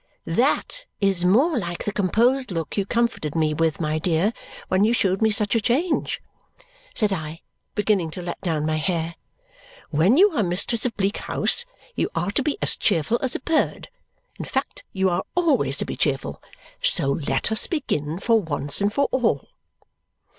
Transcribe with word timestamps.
"That 0.25 0.87
is 0.99 1.23
more 1.23 1.59
like 1.59 1.85
the 1.85 1.91
composed 1.91 2.49
look 2.49 2.75
you 2.75 2.87
comforted 2.87 3.35
me 3.35 3.53
with, 3.53 3.79
my 3.79 3.99
dear, 3.99 4.33
when 4.67 4.83
you 4.83 4.93
showed 4.93 5.21
me 5.21 5.29
such 5.29 5.53
a 5.53 5.61
change!" 5.61 6.23
said 6.95 7.13
I, 7.13 7.43
beginning 7.75 8.09
to 8.17 8.23
let 8.23 8.41
down 8.41 8.65
my 8.65 8.77
hair. 8.77 9.13
"When 9.91 10.17
you 10.17 10.31
are 10.31 10.41
mistress 10.41 10.87
of 10.87 10.97
Bleak 10.97 11.17
House, 11.17 11.65
you 11.93 12.09
are 12.15 12.31
to 12.31 12.41
be 12.41 12.57
as 12.63 12.75
cheerful 12.77 13.19
as 13.21 13.35
a 13.35 13.39
bird. 13.41 13.89
In 14.39 14.45
fact, 14.45 14.83
you 14.91 15.07
are 15.11 15.21
always 15.35 15.77
to 15.77 15.85
be 15.85 15.95
cheerful; 15.95 16.41
so 16.81 17.09
let 17.11 17.51
us 17.51 17.67
begin 17.67 18.19
for 18.19 18.41
once 18.41 18.81
and 18.81 18.91
for 18.91 19.05
all." 19.11 19.49